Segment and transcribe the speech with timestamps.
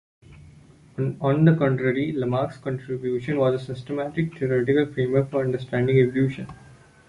[1.21, 6.47] On the contrary, Lamarck's contribution was a systematic theoretical framework for understanding evolution.